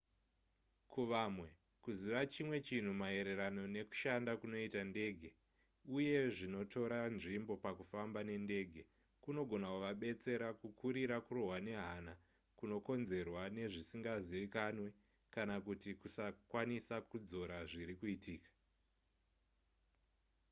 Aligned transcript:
kuvamwe 0.91 1.49
kuziva 1.83 2.21
chimwe 2.33 2.57
chinhu 2.67 2.91
maererano 3.01 3.63
nekushanda 3.75 4.31
kunoita 4.41 4.81
ndege 4.91 5.29
uye 5.97 6.17
zvinotora 6.35 6.99
nzvimbo 7.15 7.53
pakufamba 7.65 8.19
nendege 8.29 8.81
kunogona 9.23 9.67
kuvabetsera 9.73 10.47
kukurira 10.59 11.17
kurohwa 11.25 11.57
nehana 11.67 12.13
kunokonzerwa 12.57 13.41
nezvisingazivikanwe 13.55 14.89
kana 15.35 15.55
kuti 15.65 15.89
kusakwanisa 16.01 16.95
kudzora 17.09 17.57
zviri 17.69 17.93
kuitika 18.01 18.51